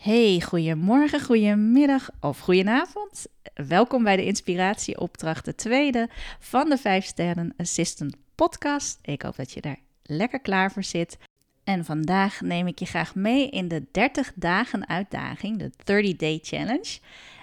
[0.00, 3.26] Hey, goedemorgen, goedemiddag of goedenavond.
[3.54, 8.98] Welkom bij de Inspiratieopdracht, de tweede van de 5 Sterren Assistant podcast.
[9.02, 11.18] Ik hoop dat je daar lekker klaar voor zit.
[11.64, 16.38] En vandaag neem ik je graag mee in de 30 dagen uitdaging, de 30 Day
[16.42, 16.98] Challenge.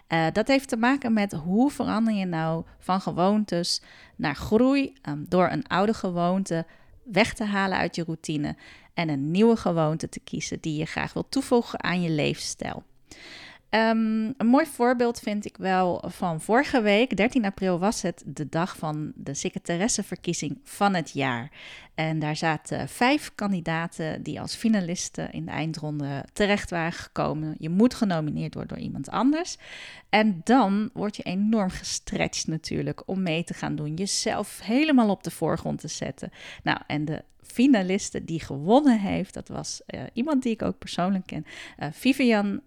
[0.10, 3.82] Uh, dat heeft te maken met hoe verander je nou van gewoontes
[4.16, 6.66] naar groei um, door een oude gewoonte
[7.04, 8.56] weg te halen uit je routine
[8.98, 12.84] en een nieuwe gewoonte te kiezen die je graag wil toevoegen aan je leefstijl.
[13.70, 18.50] Um, een mooi voorbeeld vind ik wel van vorige week, 13 april, was het de
[18.50, 21.52] dag van de secretaresseverkiezing van het jaar.
[21.96, 27.56] En daar zaten vijf kandidaten die als finalisten in de eindronde terecht waren gekomen.
[27.58, 29.58] Je moet genomineerd worden door iemand anders.
[30.10, 33.94] En dan word je enorm gestretched natuurlijk om mee te gaan doen.
[33.94, 36.32] Jezelf helemaal op de voorgrond te zetten.
[36.64, 41.26] Nou, en de finaliste die gewonnen heeft, dat was uh, iemand die ik ook persoonlijk
[41.26, 41.46] ken,
[41.80, 42.62] uh, Vivian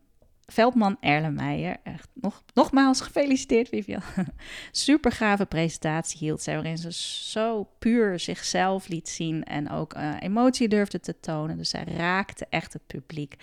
[0.53, 1.77] Veldman Erlenmeijer.
[1.83, 4.03] Echt nog, nogmaals gefeliciteerd, Vivian.
[4.70, 6.92] Super gave presentatie hield zij, waarin ze
[7.33, 11.57] zo puur zichzelf liet zien en ook uh, emotie durfde te tonen.
[11.57, 13.34] Dus zij raakte echt het publiek.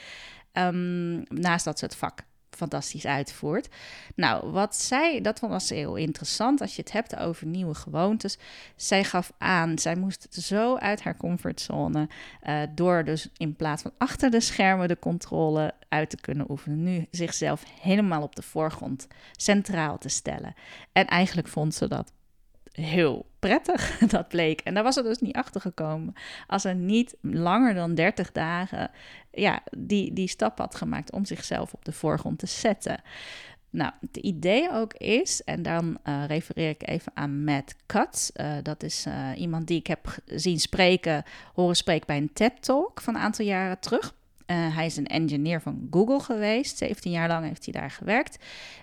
[0.53, 2.26] Um, naast dat ze het vak
[2.57, 3.67] fantastisch uitvoert.
[4.15, 8.37] Nou, wat zij, dat was heel interessant als je het hebt over nieuwe gewoontes.
[8.75, 12.09] Zij gaf aan, zij moest zo uit haar comfortzone
[12.43, 16.83] uh, door dus in plaats van achter de schermen de controle uit te kunnen oefenen,
[16.83, 20.53] nu zichzelf helemaal op de voorgrond centraal te stellen.
[20.91, 22.11] En eigenlijk vond ze dat
[22.81, 24.61] heel prettig, dat bleek.
[24.61, 26.13] En daar was er dus niet achter gekomen.
[26.47, 28.91] Als er niet langer dan 30 dagen
[29.31, 33.01] ja, die, die stap had gemaakt om zichzelf op de voorgrond te zetten.
[33.69, 38.31] Nou, het idee ook is, en dan uh, refereer ik even aan Matt Cutts.
[38.35, 43.01] Uh, dat is uh, iemand die ik heb zien spreken, horen spreken bij een TED-talk
[43.01, 44.15] van een aantal jaren terug.
[44.47, 46.77] Uh, hij is een engineer van Google geweest.
[46.77, 48.37] 17 jaar lang heeft hij daar gewerkt.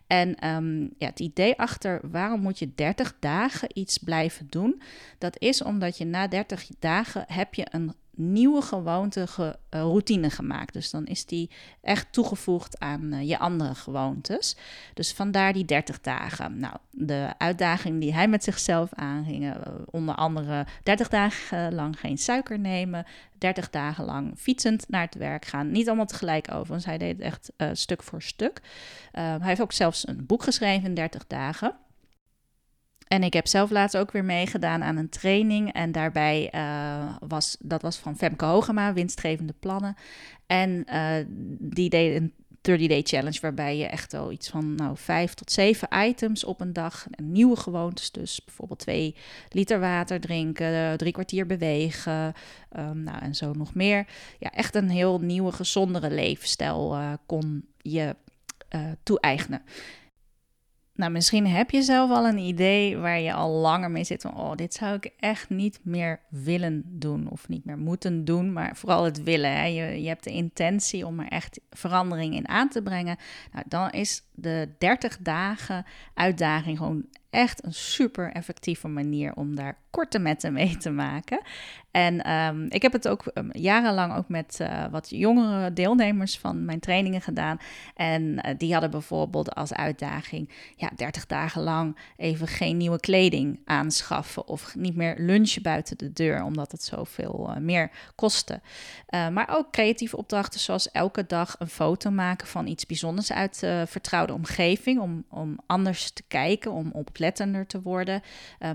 [0.06, 4.82] En um, ja, het idee achter waarom moet je 30 dagen iets blijven doen,
[5.18, 10.30] dat is omdat je na 30 dagen heb je een nieuwe gewoonte, ge, uh, routine
[10.30, 10.72] gemaakt.
[10.72, 14.56] Dus dan is die echt toegevoegd aan uh, je andere gewoontes.
[14.94, 16.58] Dus vandaar die 30 dagen.
[16.58, 19.54] Nou, de uitdaging die hij met zichzelf aanging, uh,
[19.90, 23.06] onder andere 30 dagen lang geen suiker nemen,
[23.38, 25.70] 30 dagen lang fietsend naar het werk gaan.
[25.70, 28.60] Niet allemaal tegelijk overigens, hij deed het echt stuk voor stuk.
[29.12, 31.76] hij heeft ook zelfs een boek geschreven in 30 dagen.
[33.06, 35.72] En ik heb zelf laatst ook weer meegedaan aan een training.
[35.72, 39.96] En daarbij uh, was, dat was van Femke Hogema, winstgevende plannen.
[40.46, 41.14] En uh,
[41.58, 42.32] die deed een
[42.70, 46.72] 30-day challenge, waarbij je echt al iets van nou, vijf tot zeven items op een
[46.72, 49.14] dag, een nieuwe gewoontes dus, bijvoorbeeld twee
[49.48, 52.32] liter water drinken, drie kwartier bewegen,
[52.76, 54.06] um, nou en zo nog meer.
[54.38, 58.16] Ja, echt een heel nieuwe, gezondere leefstijl kon je
[59.02, 59.62] toe-eigenen.
[60.96, 64.36] Nou, misschien heb je zelf al een idee waar je al langer mee zit van,
[64.36, 68.76] oh, dit zou ik echt niet meer willen doen of niet meer moeten doen, maar
[68.76, 69.50] vooral het willen.
[69.50, 69.64] Hè?
[69.64, 73.16] Je, je hebt de intentie om er echt verandering in aan te brengen.
[73.52, 75.84] Nou, dan is de 30 dagen
[76.14, 81.40] uitdaging gewoon echt een super effectieve manier om daar korte metten mee te maken.
[81.94, 86.64] En um, ik heb het ook um, jarenlang ook met uh, wat jongere deelnemers van
[86.64, 87.58] mijn trainingen gedaan.
[87.94, 93.60] En uh, die hadden bijvoorbeeld als uitdaging, ja, 30 dagen lang even geen nieuwe kleding
[93.64, 98.60] aanschaffen of niet meer lunchen buiten de deur, omdat het zoveel uh, meer kostte.
[99.10, 103.84] maar ook creatieve opdrachten zoals elke dag een foto maken van iets bijzonders uit de
[103.88, 108.22] vertrouwde omgeving, om, om anders te kijken, om oplettender te worden.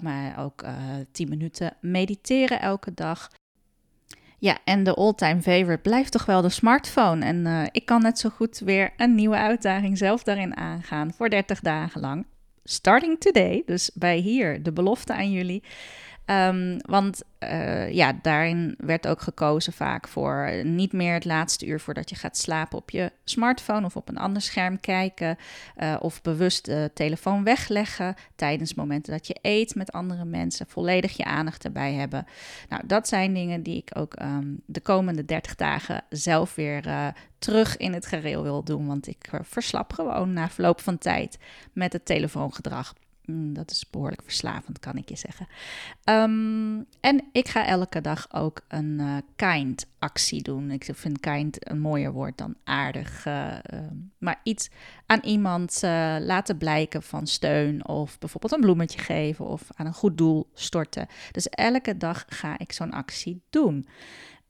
[0.02, 0.63] maar ook
[1.12, 3.30] 10 minuten mediteren elke dag.
[4.40, 7.25] Ja, en de all-time favorite blijft toch wel de smartphone.
[7.25, 11.30] En uh, ik kan net zo goed weer een nieuwe uitdaging zelf daarin aangaan voor
[11.30, 12.25] 30 dagen lang.
[12.64, 15.64] Starting today, dus bij hier de belofte aan jullie.
[16.31, 21.79] Um, want uh, ja, daarin werd ook gekozen vaak voor niet meer het laatste uur
[21.79, 25.37] voordat je gaat slapen op je smartphone of op een ander scherm kijken.
[25.78, 30.67] Uh, of bewust de telefoon wegleggen tijdens momenten dat je eet met andere mensen.
[30.67, 32.26] Volledig je aandacht erbij hebben.
[32.70, 37.08] Nou, dat zijn dingen die ik ook um, de komende 30 dagen zelf weer uh,
[37.40, 38.87] terug in het gereel wil doen.
[38.87, 41.37] Want ik verslap gewoon na verloop van tijd
[41.73, 42.93] met het telefoongedrag.
[43.29, 45.47] Mm, dat is behoorlijk verslavend, kan ik je zeggen.
[46.05, 50.72] Um, en ik ga elke dag ook een uh, kind actie doen.
[50.72, 53.26] Ik vind kind een mooier woord dan aardig.
[53.26, 53.79] Uh, uh,
[54.17, 54.70] maar iets
[55.05, 57.87] aan iemand eh, laten blijken van steun.
[57.87, 61.08] Of bijvoorbeeld een bloemetje geven of aan een goed doel storten.
[61.31, 63.87] Dus elke dag ga ik zo'n actie doen.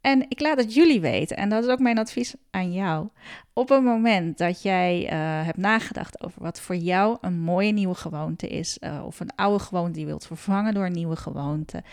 [0.01, 3.07] En ik laat het jullie weten, en dat is ook mijn advies aan jou.
[3.53, 5.09] Op een moment dat jij uh,
[5.45, 9.63] hebt nagedacht over wat voor jou een mooie nieuwe gewoonte is, uh, of een oude
[9.63, 11.83] gewoonte die je wilt vervangen door een nieuwe gewoonte,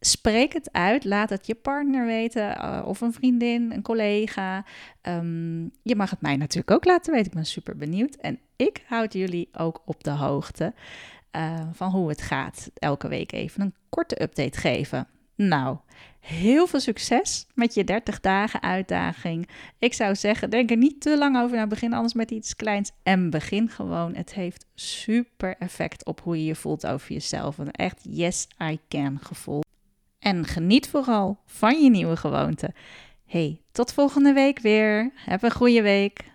[0.00, 1.04] spreek het uit.
[1.04, 4.64] Laat het je partner weten, uh, of een vriendin, een collega.
[5.02, 7.26] Um, je mag het mij natuurlijk ook laten weten.
[7.26, 8.14] Ik ben super benieuwd.
[8.14, 10.74] En ik houd jullie ook op de hoogte
[11.72, 12.70] van hoe het gaat.
[12.74, 15.08] Elke week even een korte update geven.
[15.36, 15.76] Nou,
[16.20, 19.48] heel veel succes met je 30 dagen uitdaging.
[19.78, 21.56] Ik zou zeggen, denk er niet te lang over.
[21.56, 24.14] Nou, begin anders met iets kleins en begin gewoon.
[24.14, 27.58] Het heeft super effect op hoe je je voelt over jezelf.
[27.58, 29.62] Een echt yes, I can gevoel.
[30.18, 32.74] En geniet vooral van je nieuwe gewoonte.
[33.26, 35.12] Hey, tot volgende week weer.
[35.14, 36.34] Heb een goede week.